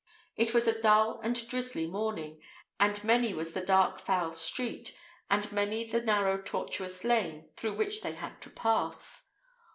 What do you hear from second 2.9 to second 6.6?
many was the dark foul street, and many the narrow